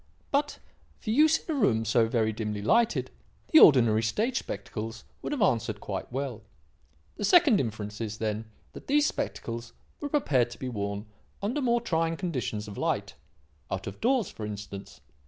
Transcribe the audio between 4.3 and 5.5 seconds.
spectacles would have